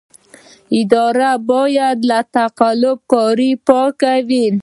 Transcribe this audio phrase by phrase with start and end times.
[0.79, 4.45] اداره باید له تقلب کارۍ پاکه وي.